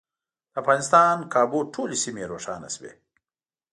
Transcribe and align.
د 0.51 0.53
افغانستان 0.61 1.15
کابو 1.33 1.59
ټولې 1.73 1.97
سیمې 2.03 2.23
روښانه 2.31 2.69
شوې. 2.75 2.91